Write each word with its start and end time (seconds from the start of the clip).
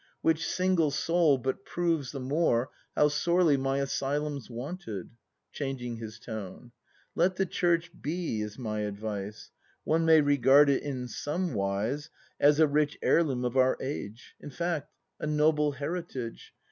](Which 0.23 0.47
single 0.49 0.89
soul 0.89 1.37
but 1.37 1.63
proves 1.63 2.11
the 2.11 2.19
more 2.19 2.71
How 2.95 3.07
sorely 3.09 3.55
my 3.55 3.77
Asylum's 3.77 4.49
wanted.) 4.49 5.11
[Changing 5.51 5.97
his 5.97 6.17
tone.] 6.17 6.71
Let 7.13 7.35
the 7.35 7.45
Church 7.45 7.91
be, 8.01 8.41
is 8.41 8.57
my 8.57 8.79
advice. 8.79 9.51
One 9.83 10.03
may 10.03 10.21
regard 10.21 10.71
it, 10.71 10.81
in 10.81 11.07
some 11.07 11.53
wise, 11.53 12.09
As 12.39 12.59
a 12.59 12.65
rich 12.67 12.97
heirloom 13.03 13.45
of 13.45 13.55
our 13.55 13.77
age; 13.79 14.33
In 14.39 14.49
fact, 14.49 14.91
a 15.19 15.27
noble 15.27 15.73
heritage. 15.73 16.51